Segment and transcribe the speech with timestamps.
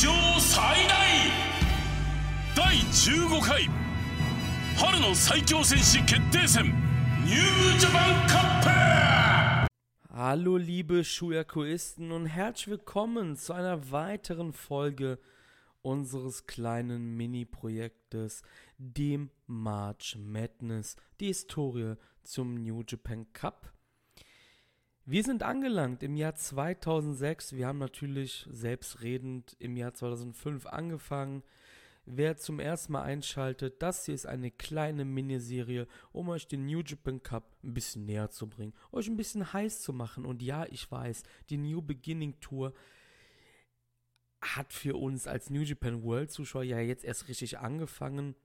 [0.00, 0.94] 上最大
[2.54, 3.68] 第15回
[4.76, 6.64] 春の最強戦士決定戦
[7.24, 8.68] ニュージャパンカップ
[10.14, 15.18] Hallo liebe Schuyakuisten und herzlich willkommen zu einer weiteren Folge
[15.82, 18.42] unseres kleinen Mini-Projektes,
[18.78, 23.70] dem March Madness, die Historie zum New Japan Cup.
[25.05, 27.53] Wir sind angelangt im Jahr 2006.
[27.53, 31.41] Wir haben natürlich selbstredend im Jahr 2005 angefangen.
[32.05, 36.81] Wer zum ersten Mal einschaltet, das hier ist eine kleine Miniserie, um euch den New
[36.81, 40.23] Japan Cup ein bisschen näher zu bringen, euch ein bisschen heiß zu machen.
[40.23, 42.73] Und ja, ich weiß, die New Beginning Tour
[44.39, 48.35] hat für uns als New Japan World Zuschauer ja jetzt erst richtig angefangen.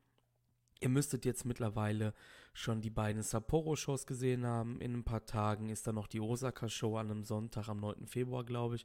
[0.81, 2.13] Ihr müsstet jetzt mittlerweile
[2.53, 4.81] schon die beiden Sapporo-Shows gesehen haben.
[4.81, 8.07] In ein paar Tagen ist dann noch die Osaka-Show an einem Sonntag am 9.
[8.07, 8.85] Februar, glaube ich.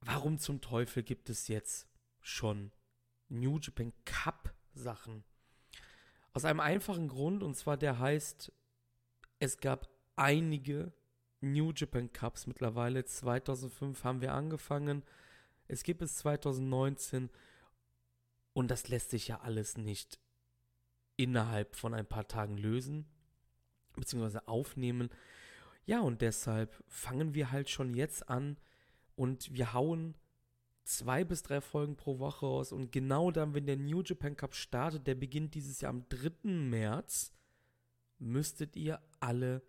[0.00, 1.88] Warum zum Teufel gibt es jetzt
[2.20, 2.72] schon
[3.28, 5.24] New Japan Cup-Sachen?
[6.32, 8.52] Aus einem einfachen Grund, und zwar der heißt,
[9.38, 10.92] es gab einige
[11.40, 13.04] New Japan Cups mittlerweile.
[13.04, 15.04] 2005 haben wir angefangen.
[15.68, 17.30] Es gibt es 2019
[18.52, 20.18] und das lässt sich ja alles nicht
[21.16, 23.06] innerhalb von ein paar Tagen lösen,
[23.94, 25.10] beziehungsweise aufnehmen.
[25.86, 28.56] Ja, und deshalb fangen wir halt schon jetzt an
[29.14, 30.14] und wir hauen
[30.84, 32.72] zwei bis drei Folgen pro Woche raus.
[32.72, 36.48] Und genau dann, wenn der New Japan Cup startet, der beginnt dieses Jahr am 3.
[36.48, 37.32] März,
[38.18, 39.62] müsstet ihr alle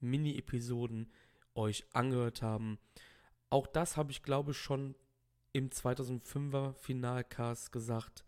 [0.00, 1.12] Mini-Episoden
[1.54, 2.78] euch angehört haben.
[3.50, 4.94] Auch das habe ich, glaube ich, schon
[5.52, 8.24] im 2005er Finalcast gesagt.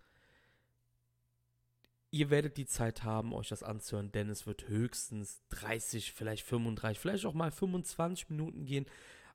[2.13, 6.99] Ihr werdet die Zeit haben, euch das anzuhören, denn es wird höchstens 30, vielleicht 35,
[6.99, 8.87] vielleicht auch mal 25 Minuten gehen.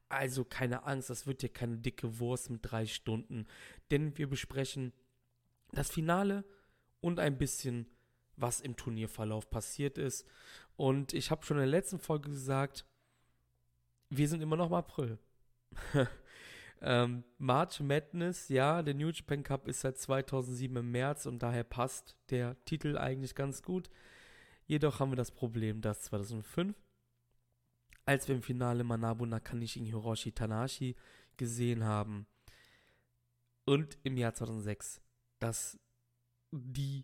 [0.09, 3.47] Also keine Angst, das wird hier keine dicke Wurst mit drei Stunden,
[3.91, 4.93] denn wir besprechen
[5.71, 6.43] das Finale
[6.99, 7.87] und ein bisschen,
[8.35, 10.25] was im Turnierverlauf passiert ist.
[10.75, 12.85] Und ich habe schon in der letzten Folge gesagt,
[14.09, 15.17] wir sind immer noch im April.
[16.87, 21.63] Ähm, March Madness, ja, der New Japan Cup ist seit 2007 im März und daher
[21.63, 23.89] passt der Titel eigentlich ganz gut.
[24.67, 26.75] Jedoch haben wir das Problem, dass 2005,
[28.05, 30.95] als wir im Finale Manabu Nakanishi gegen Hiroshi Tanahashi
[31.37, 32.27] gesehen haben,
[33.65, 35.01] und im Jahr 2006,
[35.39, 35.79] dass
[36.51, 37.03] die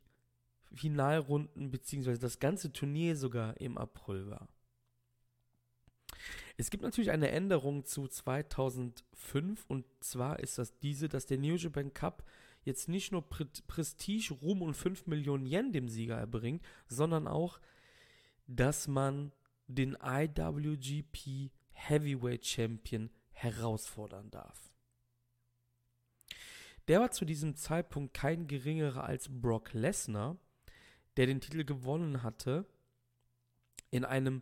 [0.74, 2.18] Finalrunden bzw.
[2.18, 4.48] das ganze Turnier sogar im April war.
[6.58, 11.56] Es gibt natürlich eine Änderung zu 2005 und zwar ist das diese, dass der New
[11.56, 12.24] Japan Cup
[12.64, 17.60] jetzt nicht nur Pre Prestige, Ruhm und 5 Millionen Yen dem Sieger erbringt, sondern auch,
[18.48, 19.32] dass man
[19.68, 24.72] den IWGP Heavyweight Champion herausfordern darf.
[26.88, 30.38] Der war zu diesem Zeitpunkt kein geringerer als Brock Lesnar,
[31.18, 32.66] der den Titel gewonnen hatte
[33.92, 34.42] in einem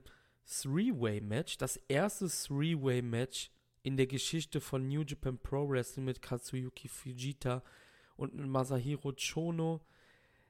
[0.50, 3.52] Three-Way-Match, das erste Three-Way-Match
[3.84, 7.64] in der Geschichte von New Japan Pro Wrestling mit Katsuyuki Fujita
[8.18, 9.82] und Masahiro Chono.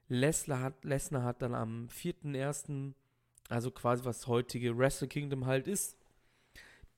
[0.08, 2.94] Lesnar hat, Lesnar hat dann am 4.1.,
[3.50, 5.98] also quasi was heutige Wrestle Kingdom halt ist,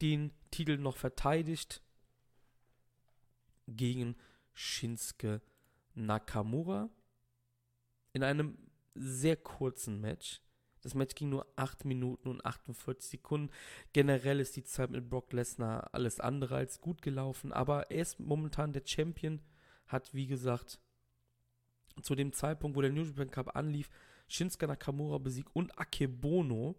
[0.02, 1.82] den Titel noch verteidigt
[3.68, 4.16] gegen
[4.54, 5.42] Shinsuke
[5.94, 6.90] Nakamura
[8.14, 8.58] in einem
[8.96, 10.42] sehr kurzen Match.
[10.82, 13.52] Das Match ging nur 8 Minuten und 48 Sekunden.
[13.94, 18.20] Generell ist die Zeit mit Brock Lesnar alles andere als gut gelaufen, aber er ist
[18.20, 19.42] momentan der Champion,
[19.88, 20.80] hat wie gesagt
[22.02, 23.90] zu dem Zeitpunkt, wo der New Japan Cup anlief,
[24.28, 26.76] Shinsuke Nakamura besiegt und Akebono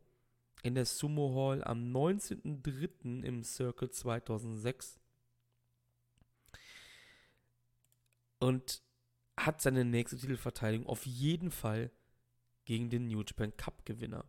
[0.62, 3.22] in der Sumo Hall am 19.03.
[3.22, 4.98] im Circle 2006.
[8.38, 8.82] Und
[9.38, 11.90] hat seine nächste Titelverteidigung auf jeden Fall
[12.64, 14.24] gegen den New Japan Cup Gewinner.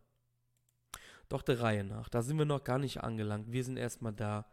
[1.28, 3.50] Doch der Reihe nach, da sind wir noch gar nicht angelangt.
[3.50, 4.46] Wir sind erstmal da,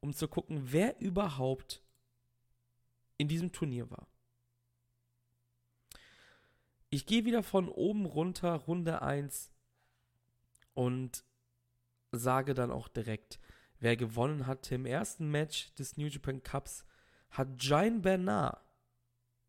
[0.00, 1.82] um zu gucken, wer überhaupt
[3.16, 4.08] in diesem Turnier war.
[6.90, 9.50] Ich gehe wieder von oben runter, Runde 1
[10.74, 11.24] und
[12.12, 13.40] sage dann auch direkt,
[13.80, 16.84] wer gewonnen hatte im ersten Match des New Japan Cups,
[17.30, 18.60] hat Giant Bernard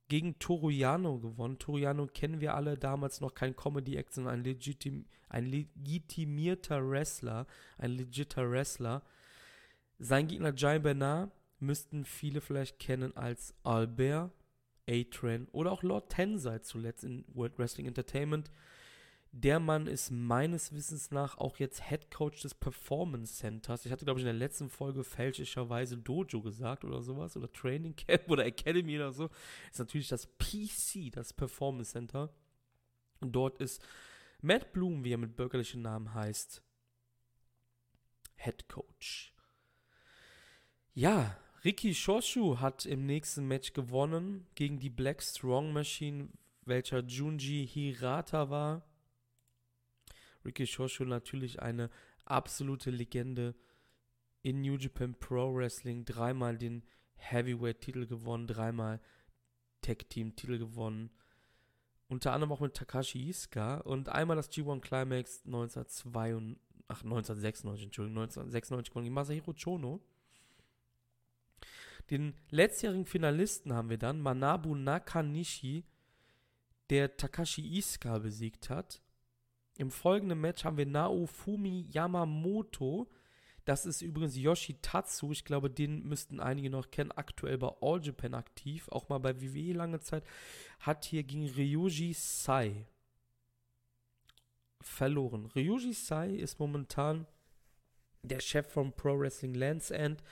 [0.08, 1.60] gegen Toriano gewonnen.
[1.60, 7.48] Toriano kennen wir alle, damals noch kein Comedy-Act, sondern ein, legitim, ein legitimierter Wrestler,
[7.78, 9.04] ein legitter Wrestler.
[9.98, 14.32] Sein Gegner Giant Bernard müssten viele vielleicht kennen als Albert,
[14.88, 18.52] A-Train oder auch Lord Tensai zuletzt in World Wrestling Entertainment.
[19.38, 23.86] Der Mann ist meines Wissens nach auch jetzt Head Coach des Performance Centers.
[23.86, 27.36] Ich hatte, glaube ich, in der letzten Folge fälschlicherweise Dojo gesagt oder sowas.
[27.36, 29.30] Oder Training Camp oder Academy oder so.
[29.70, 32.34] Ist natürlich das PC, das Performance Center.
[33.20, 33.86] Und dort ist
[34.42, 36.64] Matt Bloom, wie er mit bürgerlichen Namen heißt,
[38.38, 39.34] Head Coach.
[40.94, 46.30] Ja, Ricky Shoshu hat im nächsten Match gewonnen gegen die Black Strong Machine,
[46.64, 48.86] welcher Junji Hirata war.
[50.46, 51.90] Ricky Shoshu natürlich eine
[52.24, 53.56] absolute Legende
[54.42, 56.06] in New Japan Pro Wrestling.
[56.06, 56.84] Dreimal den
[57.16, 59.02] Heavyweight-Titel gewonnen, dreimal
[59.82, 61.10] Tag-Team-Titel gewonnen.
[62.08, 68.22] Unter anderem auch mit Takashi Iska und einmal das G1 Climax 1992, ach 1996, Entschuldigung,
[68.22, 70.02] 1996 gegen Masahiro Chono.
[72.12, 75.84] Den letztjährigen Finalisten haben wir dann Manabu Nakanishi,
[76.92, 79.02] der Takashi Iska besiegt hat.
[79.78, 83.10] Im folgenden Match haben wir Naofumi Yamamoto.
[83.66, 85.32] Das ist übrigens Yoshitatsu.
[85.32, 87.12] Ich glaube, den müssten einige noch kennen.
[87.12, 88.88] Aktuell bei All Japan aktiv.
[88.90, 90.24] Auch mal bei WWE lange Zeit.
[90.80, 92.86] Hat hier gegen Ryuji Sai
[94.82, 95.48] verloren.
[95.48, 97.26] Ryuji Sai ist momentan
[98.22, 100.24] der Chef von Pro Wrestling Lands End.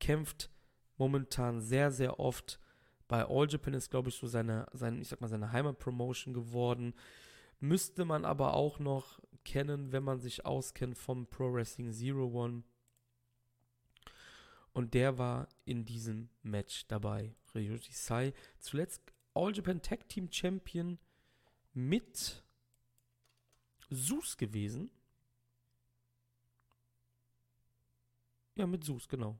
[0.00, 0.50] Kämpft
[0.98, 2.58] momentan sehr, sehr oft
[3.06, 3.74] bei All Japan.
[3.74, 6.94] Ist, glaube ich, so seine, seine, ich sag mal, seine Heimatpromotion geworden.
[7.62, 12.64] Müsste man aber auch noch kennen, wenn man sich auskennt vom Pro Wrestling Zero One.
[14.72, 17.36] Und der war in diesem Match dabei.
[17.54, 19.00] Ryuji Sai, zuletzt
[19.32, 20.98] All Japan Tag Team Champion
[21.72, 22.42] mit
[23.90, 24.90] Sus gewesen.
[28.56, 29.38] Ja, mit Sus, genau.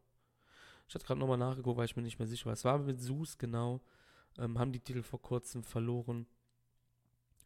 [0.87, 2.53] Ich hatte gerade nochmal nachgeguckt, weil ich mir nicht mehr sicher war.
[2.53, 3.81] Es war mit Sus, genau.
[4.39, 6.29] Ähm, haben die Titel vor kurzem verloren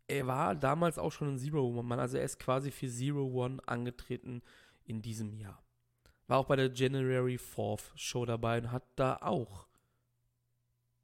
[0.08, 4.42] er war damals auch schon ein Zero-One-Mann, also er ist quasi für Zero-One angetreten
[4.84, 5.62] in diesem Jahr.
[6.28, 9.66] War auch bei der January 4th Show dabei und hat da auch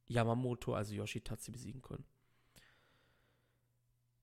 [0.06, 2.04] Yamamoto, also Yoshitatsu, besiegen können.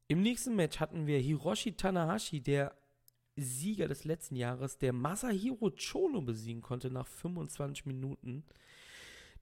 [0.07, 2.75] Im nächsten Match hatten wir Hiroshi Tanahashi, der
[3.35, 8.43] Sieger des letzten Jahres, der Masahiro Chono besiegen konnte nach 25 Minuten.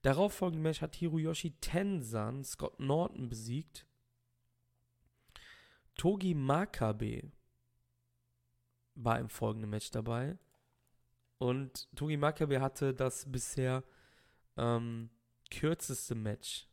[0.01, 3.86] Darauf folgende Match hat Hiroyoshi Tensan Scott Norton besiegt.
[5.97, 7.31] Togi Makabe
[8.95, 10.38] war im folgenden Match dabei.
[11.39, 13.83] Und Togi Makabe hatte das bisher
[14.55, 15.09] ähm,
[15.49, 16.67] kürzeste Match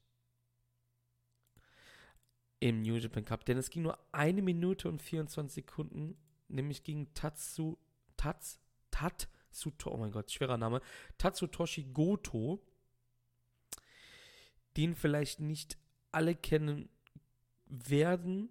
[2.61, 3.45] im New Japan Cup.
[3.45, 6.17] Denn es ging nur eine Minute und 24 Sekunden,
[6.49, 7.77] nämlich gegen Tatsu,
[8.17, 8.59] Tats,
[8.91, 10.81] Tatsuto, oh mein Gott, schwerer Name,
[11.19, 12.63] Tatsutoshi Goto,
[14.77, 15.77] den vielleicht nicht
[16.11, 16.89] alle kennen
[17.67, 18.49] werden,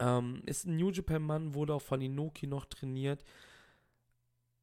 [0.00, 3.22] ähm, ist ein New Japan-Mann, wurde auch von Inoki noch trainiert.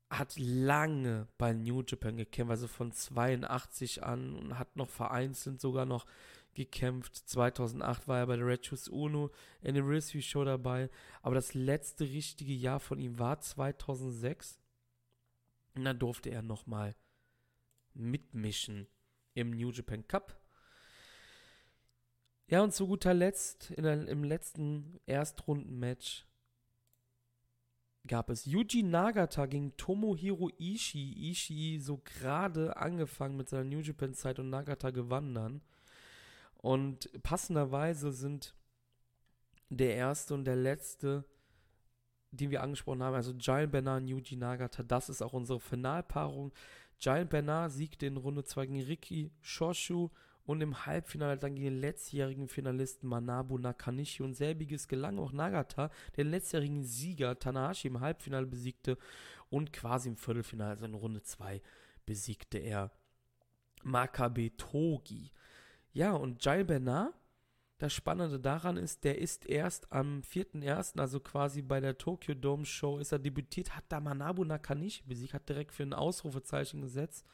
[0.09, 5.85] Hat lange bei New Japan gekämpft, also von 82 an und hat noch vereinzelt sogar
[5.85, 6.05] noch
[6.53, 7.15] gekämpft.
[7.15, 9.31] 2008 war er bei der Red Shoes Uno
[9.63, 10.89] Anniversary Show dabei.
[11.21, 14.59] Aber das letzte richtige Jahr von ihm war 2006.
[15.75, 16.95] Und dann durfte er nochmal
[17.93, 18.87] mitmischen
[19.35, 20.36] im New Japan Cup.
[22.49, 26.25] Ja, und zu guter Letzt, der, im letzten Erstrundenmatch
[28.07, 31.29] gab es Yuji Nagata gegen Tomohiro Ishii.
[31.31, 35.61] Ishii so gerade angefangen mit seiner New Japan Zeit und Nagata gewann dann.
[36.56, 38.56] Und passenderweise sind
[39.69, 41.25] der erste und der letzte,
[42.31, 46.54] den wir angesprochen haben, also Giant Bernard und Yuji Nagata, das ist auch unsere Finalpaarung.
[46.97, 50.11] Giant Bernard siegte in Runde 2 gegen Riki Shoshu
[50.47, 55.92] und im Halbfinale dann gegen den letztjährigen Finalisten Manabu Nakanishi und selbiges gelang auch Nagata,
[56.16, 58.97] den letztjährigen Sieger Tanahashi im Halbfinale besiegte
[59.49, 61.61] und quasi im Viertelfinale, also in Runde 2,
[62.06, 62.92] besiegte er
[63.83, 65.31] Makabe Togi.
[65.92, 67.13] Ja, und Jai Bernard,
[67.77, 72.66] das Spannende daran ist, der ist erst am 4.1., also quasi bei der Tokyo Dome
[72.66, 77.25] Show, ist er debütiert, hat da Manabu Nakanishi besiegt, hat direkt für ein Ausrufezeichen gesetzt,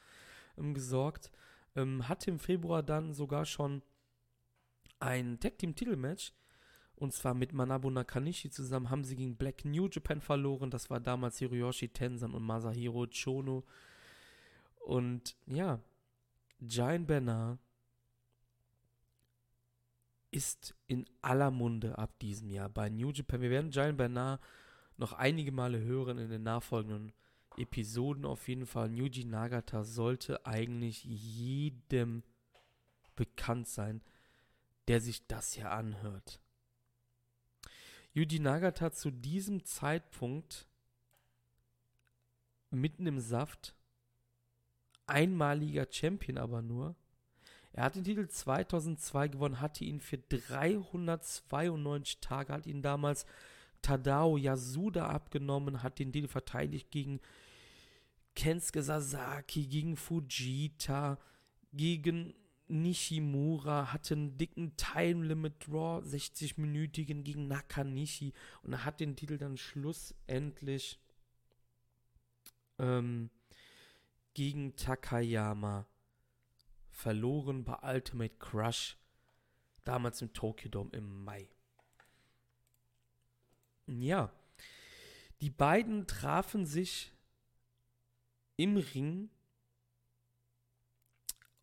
[0.58, 1.32] ähm, gesorgt.
[1.76, 3.82] Ähm, hatte im Februar dann sogar schon
[5.00, 6.34] ein Tag Team Titelmatch.
[6.96, 10.70] Und zwar mit Manabu Nakanishi zusammen haben sie gegen Black New Japan verloren.
[10.70, 13.66] Das war damals Hiroyoshi Tensan und Masahiro Chono.
[14.86, 15.80] Und ja,
[16.62, 17.60] Giant Bernard
[20.32, 23.42] ist in aller Munde ab diesem Jahr bei New Japan.
[23.42, 24.42] Wir werden Giant Bernard
[24.98, 27.12] noch einige Male hören in den nachfolgenden
[27.58, 28.94] Episoden auf jeden Fall.
[28.94, 32.24] Yuji Nagata sollte eigentlich jedem
[33.16, 34.02] bekannt sein,
[34.88, 36.40] der sich das hier anhört.
[38.14, 40.68] Yuji Nagata zu diesem Zeitpunkt
[42.70, 43.76] mitten im Saft,
[45.06, 46.96] einmaliger Champion aber nur.
[47.72, 53.26] Er hat den Titel 2002 gewonnen, hatte ihn für 392 Tage, hat ihn damals
[53.84, 57.20] Tadao Yasuda abgenommen, hat den Titel verteidigt gegen
[58.36, 61.20] Kensuke Sasaki, gegen Fujita,
[61.72, 62.34] gegen
[62.68, 69.58] Nishimura, hatte einen dicken Time Limit Draw, 60-minütigen gegen Nakanishi und hat den Titel dann
[69.58, 71.00] schlussendlich
[72.80, 73.30] ähm,
[74.34, 75.86] gegen Takayama
[76.90, 78.98] verloren bei Ultimate Crush,
[79.84, 81.53] damals im Tokyo Dome im Mai.
[83.86, 84.32] Ja,
[85.42, 87.12] die beiden trafen sich
[88.56, 89.30] im Ring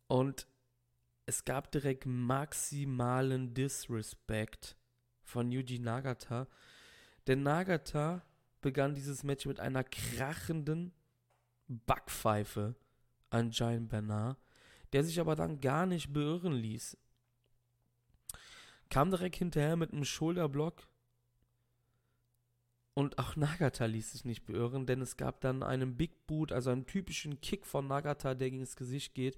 [0.07, 0.45] und
[1.25, 4.75] es gab direkt maximalen Disrespect
[5.23, 6.47] von Yuji Nagata,
[7.27, 8.23] denn Nagata
[8.61, 10.93] begann dieses Match mit einer krachenden
[11.67, 12.75] Backpfeife
[13.29, 14.37] an Giant Bernard,
[14.93, 16.97] der sich aber dann gar nicht beirren ließ.
[18.89, 20.85] Kam direkt hinterher mit einem Schulterblock
[22.93, 26.71] und auch Nagata ließ sich nicht beirren, denn es gab dann einen Big Boot, also
[26.71, 29.37] einen typischen Kick von Nagata, der gegen das Gesicht geht.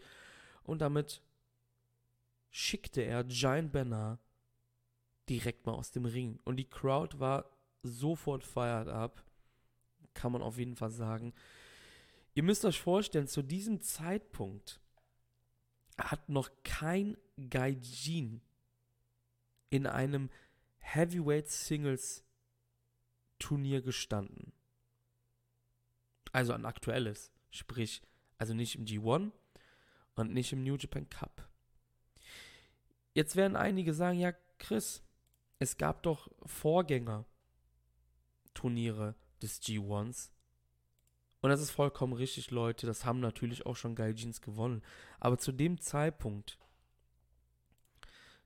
[0.63, 1.21] Und damit
[2.49, 4.19] schickte er Giant Bernard
[5.29, 6.39] direkt mal aus dem Ring.
[6.43, 7.45] Und die Crowd war
[7.83, 9.23] sofort fired up.
[10.13, 11.33] Kann man auf jeden Fall sagen.
[12.33, 14.81] Ihr müsst euch vorstellen, zu diesem Zeitpunkt
[15.97, 17.17] hat noch kein
[17.49, 18.41] Gaijin
[19.69, 20.29] in einem
[20.79, 22.23] Heavyweight Singles
[23.43, 24.53] Turnier gestanden.
[26.31, 27.33] Also ein aktuelles.
[27.51, 28.01] Sprich,
[28.37, 29.31] also nicht im G1
[30.15, 31.49] und nicht im New Japan Cup.
[33.13, 35.03] Jetzt werden einige sagen, ja, Chris,
[35.59, 37.25] es gab doch Vorgänger
[38.53, 40.31] Turniere des G1s
[41.41, 42.87] und das ist vollkommen richtig, Leute.
[42.87, 44.81] Das haben natürlich auch schon Gaijins gewonnen.
[45.19, 46.57] Aber zu dem Zeitpunkt,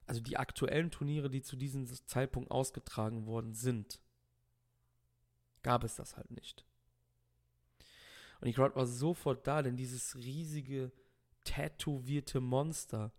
[0.07, 4.01] also die aktuellen Turniere, die zu diesem Zeitpunkt ausgetragen worden sind,
[5.67, 6.65] gab es das halt nicht.
[8.39, 10.93] Und die Crowd war sofort da, denn dieses riesige,
[11.43, 13.12] tätowierte Monster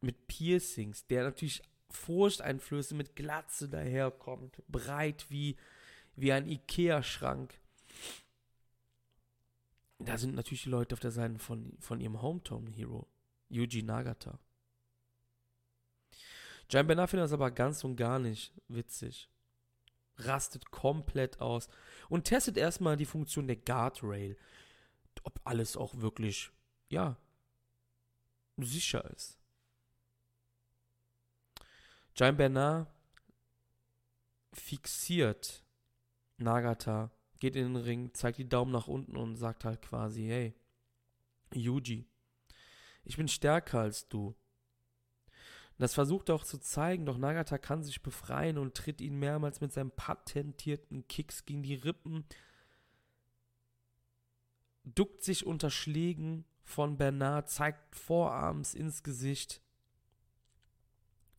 [0.00, 1.60] mit Piercings, der natürlich
[1.90, 5.56] Furchteinflöße mit Glatze daherkommt, breit wie
[6.16, 7.60] wie ein Ikea-Schrank.
[9.98, 13.06] Da sind natürlich die Leute auf der Seite von, von ihrem Hometown-Hero,
[13.50, 14.38] Yuji Nagata.
[16.68, 19.28] Gian Bernard findet das aber ganz und gar nicht witzig.
[20.16, 21.68] Rastet komplett aus
[22.08, 24.36] und testet erstmal die Funktion der Guardrail.
[25.24, 26.50] Ob alles auch wirklich,
[26.88, 27.16] ja,
[28.56, 29.38] sicher ist.
[32.14, 32.88] Gian Bernard
[34.52, 35.64] fixiert
[36.36, 37.10] Nagata
[37.42, 40.54] geht in den Ring, zeigt die Daumen nach unten und sagt halt quasi, hey,
[41.52, 42.06] Yuji,
[43.02, 44.36] ich bin stärker als du.
[45.78, 49.60] Das versucht er auch zu zeigen, doch Nagata kann sich befreien und tritt ihn mehrmals
[49.60, 52.24] mit seinem patentierten Kicks gegen die Rippen,
[54.84, 59.60] duckt sich unter Schlägen von Bernard, zeigt Vorarms ins Gesicht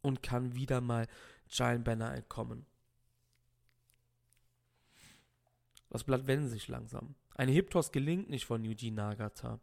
[0.02, 1.08] und kann wieder mal
[1.48, 2.66] Giant Bernard entkommen.
[5.90, 7.16] Das Blatt wendet sich langsam.
[7.36, 9.60] Ein Hip-Toss gelingt nicht von Yuji Nagata.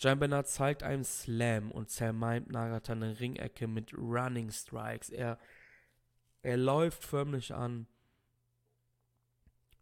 [0.00, 5.10] Giant Bernard zeigt einen Slam und zermalmt Nagata eine Ringecke mit Running Strikes.
[5.10, 5.38] Er,
[6.40, 7.86] er läuft förmlich an.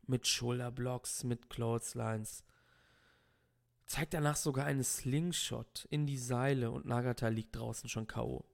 [0.08, 2.42] Mit Schulterblocks, mit Clotheslines.
[3.86, 8.44] Zeigt danach sogar einen Slingshot in die Seile und Nagata liegt draußen schon K.O.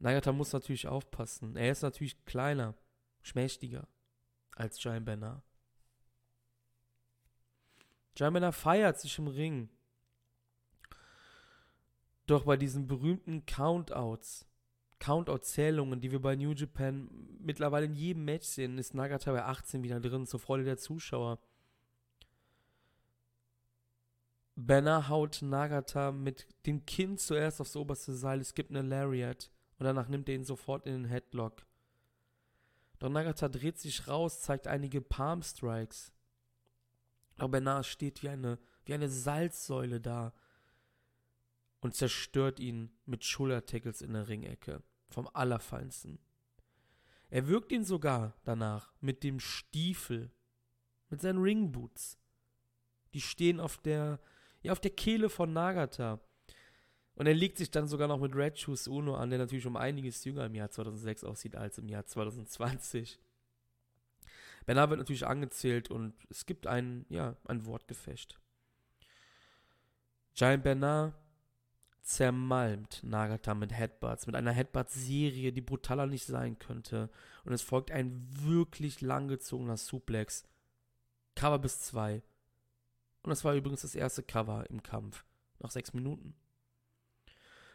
[0.00, 1.54] Nagata muss natürlich aufpassen.
[1.54, 2.74] Er ist natürlich kleiner,
[3.20, 3.86] schmächtiger
[4.56, 5.44] als Giant Banner.
[8.16, 9.70] Giant Banner feiert sich im Ring.
[12.26, 14.46] Doch bei diesen berühmten Countouts,
[14.98, 17.08] Countout-Zählungen, die wir bei New Japan
[17.40, 21.40] mittlerweile in jedem Match sehen, ist Nagata bei 18 wieder drin, zur Freude der Zuschauer.
[24.54, 29.84] Banner haut Nagata mit dem Kinn zuerst aufs oberste Seil, es gibt eine Lariat und
[29.84, 31.66] danach nimmt er ihn sofort in den Headlock.
[33.00, 36.12] Doch Nagata dreht sich raus, zeigt einige Palm Strikes.
[37.38, 40.32] Doch Bernard steht wie eine, wie eine Salzsäule da
[41.82, 44.82] und zerstört ihn mit Schultertackles in der Ringecke.
[45.10, 46.18] Vom Allerfeinsten.
[47.28, 50.30] Er wirkt ihn sogar danach mit dem Stiefel,
[51.10, 52.18] mit seinen Ringboots.
[53.12, 54.20] Die stehen auf der,
[54.62, 56.20] ja, auf der Kehle von Nagata.
[57.14, 59.76] Und er legt sich dann sogar noch mit Red Shoes Uno an, der natürlich um
[59.76, 63.18] einiges jünger im Jahr 2006 aussieht als im Jahr 2020.
[64.64, 68.38] Bernard wird natürlich angezählt und es gibt ein, ja, ein Wortgefecht.
[70.34, 71.14] Giant Bernard
[72.02, 77.10] zermalmt Nagata mit Headbutts, mit einer Headbutt-Serie, die brutaler nicht sein könnte.
[77.44, 80.44] Und es folgt ein wirklich langgezogener Suplex.
[81.36, 82.22] Cover bis zwei.
[83.22, 85.24] Und das war übrigens das erste Cover im Kampf.
[85.60, 86.34] Nach sechs Minuten.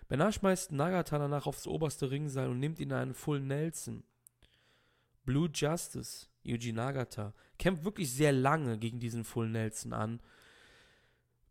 [0.10, 4.04] Bernard schmeißt Nagata danach aufs oberste Ringseil und nimmt ihn in einen Full Nelson.
[5.26, 10.22] Blue Justice, Yuji Nagata, kämpft wirklich sehr lange gegen diesen Full Nelson an,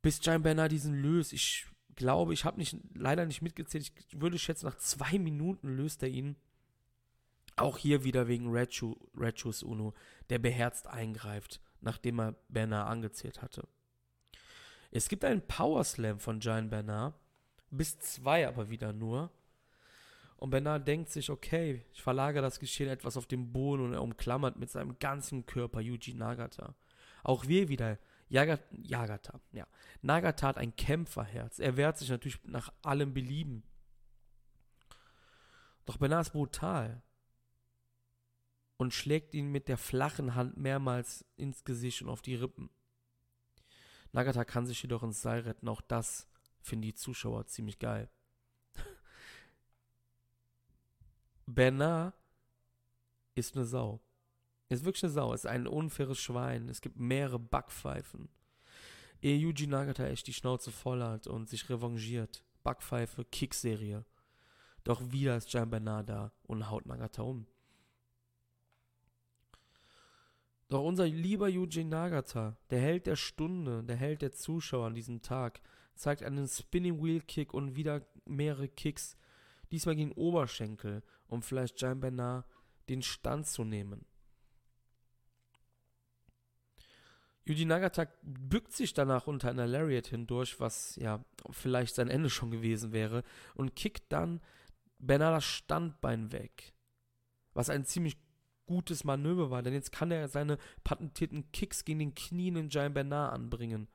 [0.00, 1.34] bis Giant Bernard diesen löst.
[1.34, 1.66] Ich
[1.96, 3.90] glaube, ich habe nicht, leider nicht mitgezählt.
[4.08, 6.36] Ich würde schätzen, nach zwei Minuten löst er ihn.
[7.56, 9.94] Auch hier wieder wegen Shoes Uno,
[10.28, 13.66] der beherzt eingreift, nachdem er Bernard angezählt hatte.
[14.90, 17.14] Es gibt einen Power Slam von Giant Bernard,
[17.70, 19.30] bis zwei aber wieder nur.
[20.36, 24.02] Und Bernard denkt sich, okay, ich verlagere das Geschehen etwas auf den Boden und er
[24.02, 26.74] umklammert mit seinem ganzen Körper Yuji Nagata.
[27.22, 29.66] Auch wir wieder, Yaga, Yagata, ja.
[30.02, 31.58] Nagata hat ein Kämpferherz.
[31.58, 33.62] Er wehrt sich natürlich nach allem Belieben.
[35.84, 37.02] Doch Bernard ist brutal
[38.76, 42.70] und schlägt ihn mit der flachen Hand mehrmals ins Gesicht und auf die Rippen.
[44.12, 45.68] Nagata kann sich jedoch ins Seil retten.
[45.68, 46.28] Auch das
[46.60, 48.10] finden die Zuschauer ziemlich geil.
[51.46, 52.14] Bernard
[53.34, 54.00] ist eine Sau.
[54.68, 55.32] Ist wirklich eine Sau.
[55.32, 56.68] Ist ein unfaires Schwein.
[56.68, 58.28] Es gibt mehrere Backpfeifen.
[59.22, 62.44] Ehe Yuji Nagata echt die Schnauze voll hat und sich revanchiert.
[62.62, 64.04] Backpfeife, Kickserie.
[64.84, 67.46] Doch wieder ist Gian Bernard da und haut Nagata um.
[70.68, 75.22] Doch unser lieber Yuji Nagata, der Held der Stunde, der Held der Zuschauer an diesem
[75.22, 75.60] Tag,
[75.94, 79.16] zeigt einen Spinning Wheel Kick und wieder mehrere Kicks,
[79.70, 82.46] diesmal gegen Oberschenkel, um vielleicht Gian Bernard
[82.88, 84.04] den Stand zu nehmen.
[87.46, 92.50] Yuji Nagata bückt sich danach unter einer Lariat hindurch, was ja vielleicht sein Ende schon
[92.50, 93.22] gewesen wäre,
[93.54, 94.40] und kickt dann
[94.98, 96.74] Bernard das Standbein weg.
[97.52, 98.16] Was ein ziemlich
[98.66, 102.94] gutes Manöver war, denn jetzt kann er seine patentierten Kicks gegen den Knien in Giant
[102.94, 103.88] Bernard anbringen.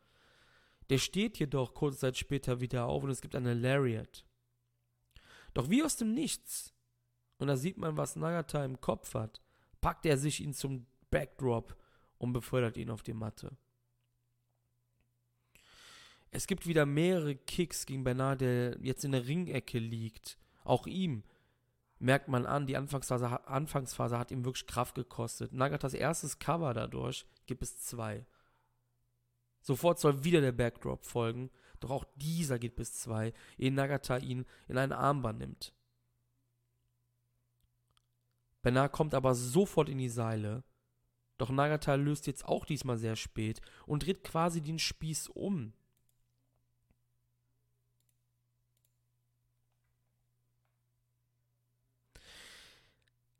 [0.89, 4.25] Der steht jedoch kurze Zeit später wieder auf und es gibt eine Lariat.
[5.53, 6.73] Doch wie aus dem Nichts,
[7.37, 9.41] und da sieht man, was Nagata im Kopf hat,
[9.81, 11.75] packt er sich ihn zum Backdrop
[12.21, 13.57] und befördert ihn auf die Matte.
[16.29, 20.37] Es gibt wieder mehrere Kicks gegen Bernard, der jetzt in der Ringecke liegt.
[20.63, 21.23] Auch ihm
[21.97, 25.51] merkt man an, die Anfangsphase, Anfangsphase hat ihm wirklich Kraft gekostet.
[25.51, 28.27] Nagatas erstes Cover dadurch gibt es zwei.
[29.61, 34.45] Sofort soll wieder der Backdrop folgen, doch auch dieser geht bis zwei, ehe Nagata ihn
[34.67, 35.73] in ein Armband nimmt.
[38.61, 40.63] Bernard kommt aber sofort in die Seile,
[41.41, 45.73] doch Nagata löst jetzt auch diesmal sehr spät und dreht quasi den Spieß um.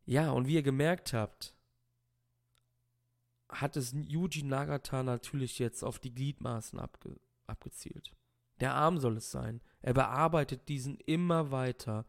[0.06, 1.56] Ja, und wie ihr gemerkt habt,
[3.50, 8.16] hat es Yuji Nagata natürlich jetzt auf die Gliedmaßen abge abgezielt.
[8.62, 9.62] Der Arm soll es sein.
[9.82, 12.06] Er bearbeitet diesen immer weiter.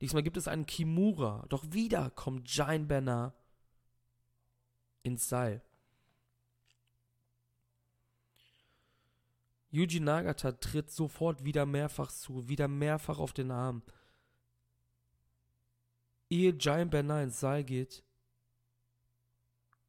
[0.00, 1.44] Diesmal gibt es einen Kimura.
[1.50, 3.34] Doch wieder kommt Giant Bernard
[5.06, 5.62] ins Seil.
[9.70, 13.82] Yuji Nagata tritt sofort wieder mehrfach zu, wieder mehrfach auf den Arm.
[16.28, 18.02] Ehe Giant Bernard ins Seil geht,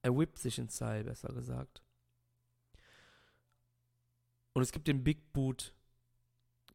[0.04, 1.82] er whippt sich ins Seil, besser gesagt.
[4.54, 5.74] Und es gibt den Big Boot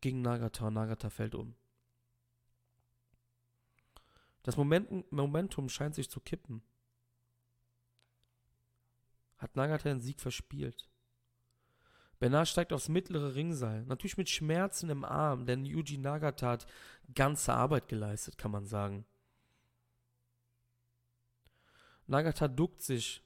[0.01, 1.55] gegen Nagata und Nagata fällt um.
[4.43, 6.63] Das Momentum scheint sich zu kippen.
[9.43, 10.89] Hat Nagata den Sieg verspielt.
[12.21, 16.67] Bernard steigt aufs mittlere Ringseil, natürlich mit Schmerzen im Arm, denn Yuji Nagata hat
[17.13, 19.05] ganze Arbeit geleistet, kann man sagen.
[22.07, 23.25] Nagata duckt sich,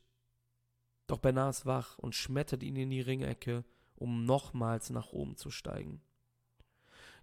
[1.07, 5.50] doch Bernard ist wach und schmettert ihn in die Ringecke, um nochmals nach oben zu
[5.50, 6.00] steigen.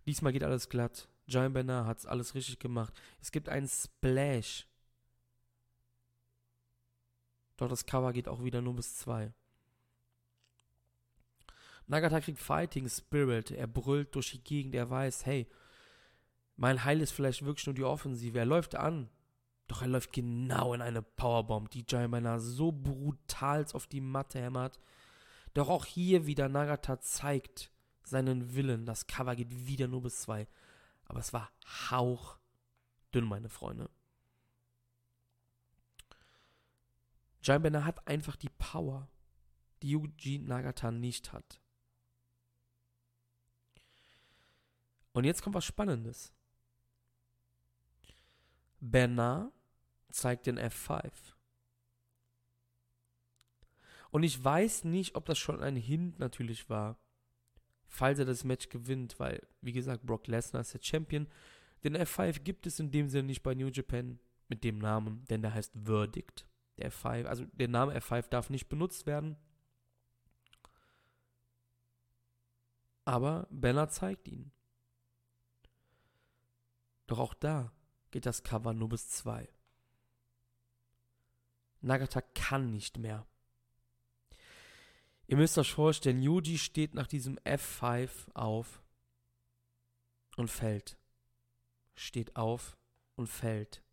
[0.05, 1.09] Diesmal geht alles glatt.
[1.25, 2.93] Giant Bernard hat alles richtig gemacht.
[3.19, 4.67] Es gibt einen Splash.
[7.57, 9.33] Doch das Cover geht auch wieder nur bis zwei.
[11.87, 13.51] Nagata kriegt Fighting Spirit.
[13.51, 14.75] Er brüllt durch die Gegend.
[14.75, 15.47] Er weiß, hey,
[16.55, 18.37] mein Heil ist vielleicht wirklich nur die Offensive.
[18.37, 19.09] Er läuft an.
[19.67, 24.39] Doch er läuft genau in eine Powerbomb, die Giant beinahe so brutal auf die Matte
[24.39, 24.79] hämmert.
[25.53, 27.71] Doch auch hier wieder Nagata zeigt
[28.03, 28.85] seinen Willen.
[28.85, 30.47] Das Cover geht wieder nur bis zwei.
[31.05, 31.49] Aber es war
[31.89, 33.89] hauchdünn, meine Freunde.
[37.43, 39.09] Giant Bernard hat einfach die Power,
[39.81, 41.59] die Yuji Nagata nicht hat.
[45.11, 46.33] Und jetzt kommt was Spannendes.
[48.79, 49.51] Bernard
[50.09, 51.11] zeigt den F5.
[54.09, 56.97] Und ich weiß nicht, ob das schon ein Hint natürlich war,
[57.87, 61.27] falls er das Match gewinnt, weil, wie gesagt, Brock Lesnar ist der Champion.
[61.83, 65.41] Den F5 gibt es in dem Sinne nicht bei New Japan mit dem Namen, denn
[65.41, 66.45] der heißt Verdict.
[66.77, 69.37] Der F5, also der Name F5 darf nicht benutzt werden.
[73.05, 74.51] Aber Banner zeigt ihn.
[77.07, 77.71] Doch auch da
[78.11, 79.47] geht das Cover nur bis 2.
[81.81, 83.27] Nagata kann nicht mehr.
[85.27, 88.81] Ihr müsst euch vorstellen, Yuji steht nach diesem F5 auf
[90.37, 90.97] und fällt.
[91.95, 92.77] Steht auf
[93.15, 93.83] und fällt.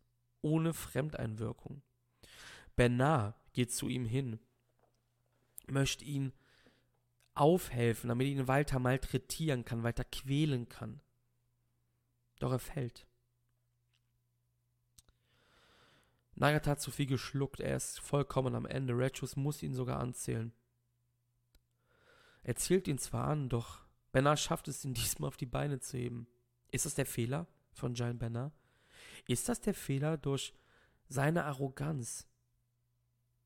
[0.41, 1.81] Ohne Fremdeinwirkung.
[2.75, 4.39] Bernard geht zu ihm hin,
[5.67, 6.33] möchte ihn
[7.33, 11.01] aufhelfen, damit ihn weiter malträtieren kann, weiter quälen kann.
[12.39, 13.07] Doch er fällt.
[16.35, 18.97] Nagata hat zu viel geschluckt, er ist vollkommen am Ende.
[18.97, 20.53] Retros muss ihn sogar anzählen.
[22.43, 25.97] Er zählt ihn zwar an, doch Bernard schafft es, ihn diesmal auf die Beine zu
[25.97, 26.27] heben.
[26.71, 28.53] Ist das der Fehler von Giant Bernard?
[29.27, 30.53] Ist das der Fehler durch
[31.07, 32.27] seine Arroganz?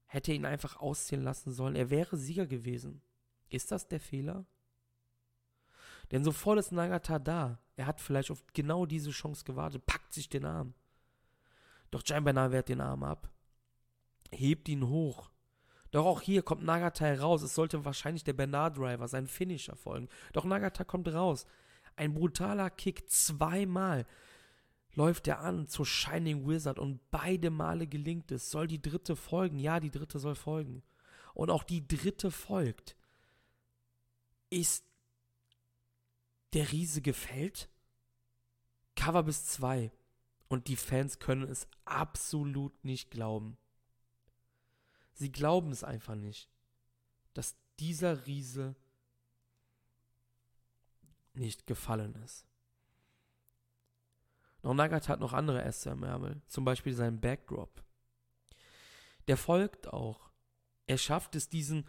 [0.06, 3.02] Hätte ihn einfach ausziehen lassen sollen, er wäre Sieger gewesen.
[3.50, 4.46] Ist das der Fehler?
[6.12, 7.60] Denn sofort ist Nagata da.
[7.76, 10.74] Er hat vielleicht auf genau diese Chance gewartet, packt sich den Arm.
[11.92, 13.32] Doch Bernard wehrt den Arm ab,
[14.32, 15.30] hebt ihn hoch.
[15.92, 17.42] Doch auch hier kommt Nagata heraus.
[17.42, 20.10] Es sollte wahrscheinlich der Bernard Driver, sein Finisher folgen.
[20.34, 21.46] Doch Nagata kommt raus.
[21.96, 24.06] Ein brutaler Kick zweimal
[24.96, 28.50] läuft er an zur Shining Wizard und beide Male gelingt es.
[28.50, 29.60] Soll die dritte folgen?
[29.60, 30.84] Ja, die dritte soll folgen.
[31.34, 32.96] Und auch die dritte folgt.
[34.50, 34.86] Ist
[36.54, 37.70] der Riese gefällt?
[38.96, 39.92] Cover bis zwei.
[40.48, 43.58] Und die Fans können es absolut nicht glauben.
[45.14, 46.50] Sie glauben es einfach nicht,
[47.34, 48.76] dass dieser Riese
[51.34, 52.46] nicht gefallen ist.
[54.66, 57.84] Doch Nagata hat noch andere Äste im Ärmel, zum Beispiel seinen Backdrop.
[59.28, 60.32] Der folgt auch.
[60.88, 61.88] Er schafft es, diesen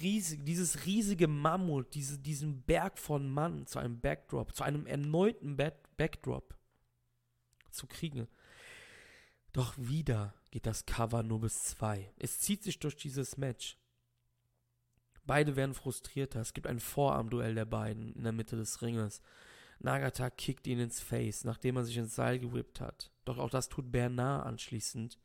[0.00, 5.58] riesig, dieses riesige Mammut, diese, diesen Berg von Mann zu einem Backdrop, zu einem erneuten
[5.58, 6.56] Back Backdrop
[7.70, 8.28] zu kriegen.
[9.52, 12.14] Doch wieder geht das Cover nur bis zwei.
[12.18, 13.76] Es zieht sich durch dieses Match.
[15.26, 16.40] Beide werden frustrierter.
[16.40, 19.20] Es gibt ein Vorarmduell der beiden in der Mitte des Ringes.
[19.78, 23.10] Nagata kickt ihn ins Face, nachdem er sich ins Seil gewippt hat.
[23.24, 25.18] Doch auch das tut Bernard anschließend.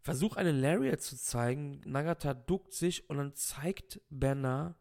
[0.00, 1.82] Versuch einen Lariat zu zeigen.
[1.84, 4.74] Nagata duckt sich und dann zeigt Bernard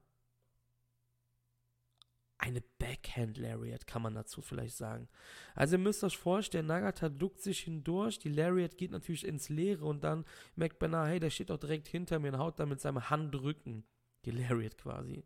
[2.39, 5.09] eine Backhand Lariat, kann man dazu vielleicht sagen.
[5.55, 9.85] Also ihr müsst euch vorstellen, Nagata duckt sich hindurch, die Lariat geht natürlich ins Leere
[9.85, 10.25] und dann
[10.55, 13.83] merkt Bernard, hey, der steht doch direkt hinter mir und haut da mit seinem Handrücken
[14.23, 15.25] die Lariat quasi.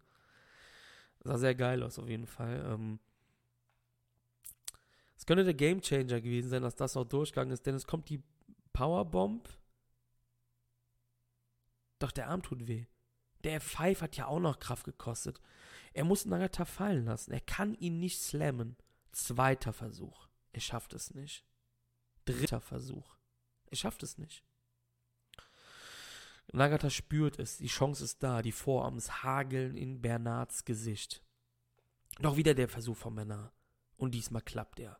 [1.23, 2.65] Sah sehr geil aus auf jeden Fall.
[2.67, 2.99] Ähm,
[5.15, 8.09] es könnte der Game Changer gewesen sein, dass das auch durchgegangen ist, denn es kommt
[8.09, 8.21] die
[8.73, 9.47] Powerbomb.
[11.99, 12.85] Doch der Arm tut weh.
[13.43, 15.39] Der F5 hat ja auch noch Kraft gekostet.
[15.93, 17.31] Er muss Nagata fallen lassen.
[17.31, 18.75] Er kann ihn nicht slammen.
[19.11, 20.27] Zweiter Versuch.
[20.51, 21.45] Er schafft es nicht.
[22.25, 23.15] Dritter Versuch.
[23.67, 24.43] Er schafft es nicht.
[26.51, 27.57] Nagata spürt es.
[27.57, 28.41] Die Chance ist da.
[28.41, 31.23] Die Vorarms hageln in Bernards Gesicht.
[32.19, 33.53] Doch wieder der Versuch von Bernard.
[33.97, 34.99] Und diesmal klappt er.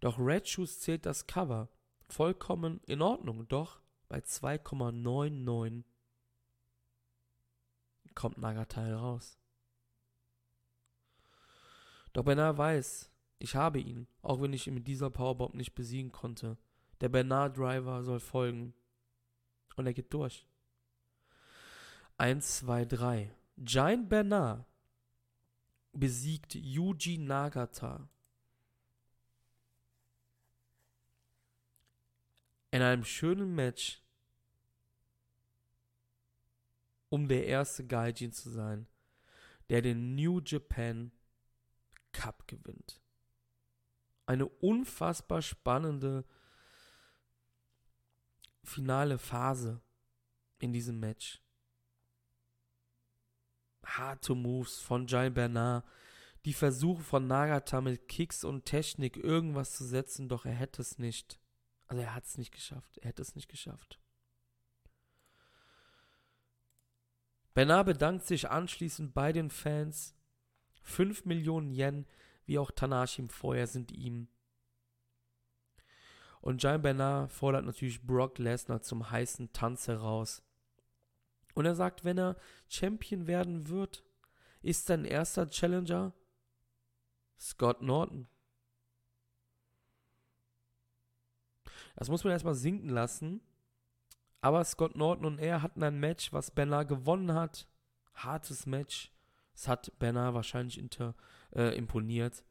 [0.00, 1.68] Doch Red Shoes zählt das Cover.
[2.08, 3.48] Vollkommen in Ordnung.
[3.48, 5.84] Doch bei 2,99
[8.14, 9.38] kommt Nagata heraus.
[12.12, 16.10] Doch Bernard weiß, ich habe ihn, auch wenn ich ihn mit dieser Powerbomb nicht besiegen
[16.10, 16.56] konnte.
[17.00, 18.74] Der Bernard Driver soll folgen.
[19.78, 20.44] Und er geht durch.
[22.16, 23.30] 1, 2, 3.
[23.58, 24.66] Giant Bernard
[25.92, 28.08] besiegt Yuji Nagata.
[32.72, 34.02] In einem schönen Match
[37.08, 38.88] um der erste Gaijin zu sein,
[39.70, 41.12] der den New Japan
[42.10, 43.00] Cup gewinnt.
[44.26, 46.24] Eine unfassbar spannende
[48.68, 49.80] finale Phase
[50.58, 51.42] in diesem Match.
[53.84, 55.84] Harte Moves von Giant Bernard,
[56.44, 60.98] die Versuche von Nagata mit Kicks und Technik irgendwas zu setzen, doch er hätte es
[60.98, 61.40] nicht.
[61.86, 62.98] Also er hat es nicht geschafft.
[62.98, 63.98] Er hätte es nicht geschafft.
[67.54, 70.14] Bernard bedankt sich anschließend bei den Fans.
[70.82, 72.06] 5 Millionen Yen,
[72.44, 74.28] wie auch Tanashi im Vorjahr, sind ihm.
[76.40, 80.42] Und Giant Bernard fordert natürlich Brock Lesnar zum heißen Tanz heraus.
[81.54, 82.36] Und er sagt, wenn er
[82.68, 84.04] Champion werden wird,
[84.62, 86.12] ist sein erster Challenger
[87.38, 88.28] Scott Norton.
[91.96, 93.40] Das muss man erstmal sinken lassen.
[94.40, 97.66] Aber Scott Norton und er hatten ein Match, was Bernard gewonnen hat.
[98.14, 99.12] Hartes Match.
[99.52, 101.16] Es hat Bernard wahrscheinlich inter,
[101.52, 102.44] äh, imponiert.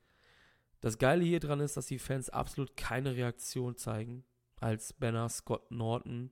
[0.81, 4.23] Das Geile hier dran ist, dass die Fans absolut keine Reaktion zeigen,
[4.57, 6.31] als Bernard Scott Norton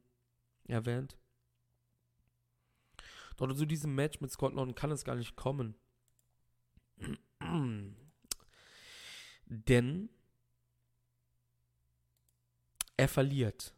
[0.66, 1.18] erwähnt.
[3.38, 5.76] Doch zu diesem Match mit Scott Norton kann es gar nicht kommen.
[9.48, 10.10] Denn
[12.98, 13.76] er verliert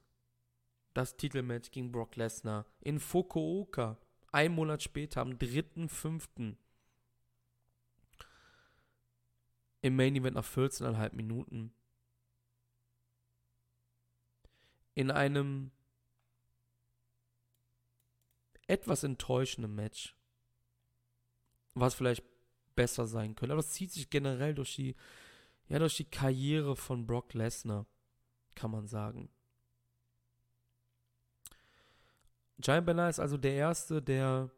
[0.93, 3.97] das Titelmatch gegen Brock Lesnar in Fukuoka.
[4.31, 6.55] Ein Monat später, am 3.5.
[9.81, 11.73] Im Main Event nach 14,5 Minuten.
[14.95, 15.71] In einem
[18.67, 20.15] etwas enttäuschenden Match.
[21.73, 22.23] Was vielleicht
[22.75, 23.53] besser sein könnte.
[23.53, 24.95] Aber es zieht sich generell durch die,
[25.67, 27.85] ja, durch die Karriere von Brock Lesnar,
[28.55, 29.29] kann man sagen.
[32.59, 34.49] Giant Bernard ist also der Erste, der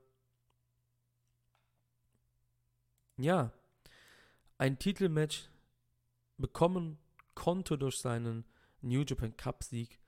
[3.18, 3.52] ja
[4.60, 5.50] ein Titelmatch
[6.38, 7.00] bekommen
[7.34, 8.46] konnte durch seinen
[8.82, 10.00] New Japan Cup Sieg,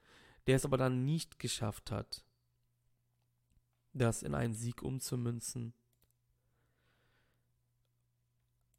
[0.46, 2.24] der es aber dann nicht geschafft hat,
[3.94, 5.74] das in einen Sieg umzumünzen.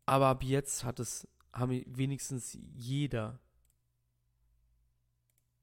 [0.06, 3.40] Aber ab jetzt hat es, haben wenigstens jeder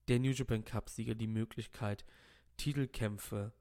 [0.07, 2.03] der New Japan Cup-Sieger die Möglichkeit,
[2.57, 3.53] Titelkämpfe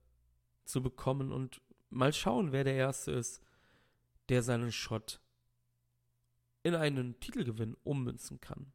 [0.64, 3.42] zu bekommen und mal schauen, wer der Erste ist,
[4.30, 5.20] der seinen Shot
[6.68, 8.72] in einen Titelgewinn ummünzen kann.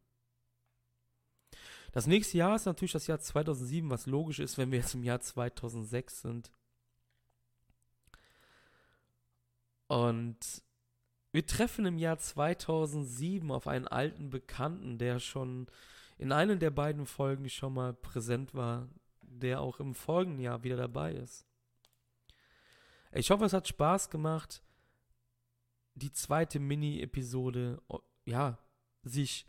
[1.92, 5.04] Das nächste Jahr ist natürlich das Jahr 2007, was logisch ist, wenn wir jetzt im
[5.04, 6.50] Jahr 2006 sind.
[9.86, 10.62] Und
[11.30, 15.68] wir treffen im Jahr 2007 auf einen alten Bekannten, der schon
[16.18, 18.88] in einer der beiden Folgen schon mal präsent war,
[19.20, 21.46] der auch im folgenden Jahr wieder dabei ist.
[23.12, 24.62] Ich hoffe, es hat Spaß gemacht,
[25.94, 27.80] die zweite Mini-Episode,
[28.24, 28.58] ja,
[29.02, 29.46] sich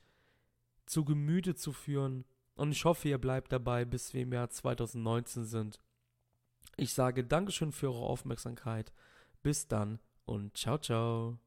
[0.85, 2.25] zu Gemüte zu führen.
[2.55, 5.79] Und ich hoffe, ihr bleibt dabei, bis wir im Jahr 2019 sind.
[6.77, 8.93] Ich sage Dankeschön für eure Aufmerksamkeit.
[9.43, 11.44] Bis dann und ciao, ciao.